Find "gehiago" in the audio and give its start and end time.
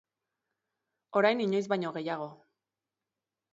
2.01-2.29